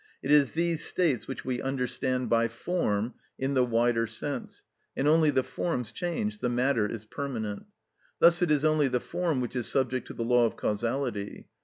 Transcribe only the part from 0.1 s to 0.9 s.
It is these